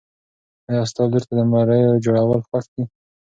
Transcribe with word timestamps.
ایا 0.69 0.83
ستا 0.89 1.03
لور 1.09 1.23
ته 1.27 1.33
د 1.39 1.41
مریو 1.51 2.01
جوړول 2.05 2.41
خوښ 2.47 2.65
دي؟ 2.73 2.83